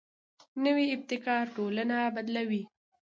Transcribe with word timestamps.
نوی 0.63 0.85
ابتکار 0.95 1.45
ټولنه 1.55 1.97
بدلوي 2.15 2.63